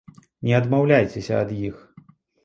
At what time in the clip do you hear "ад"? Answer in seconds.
1.41-1.51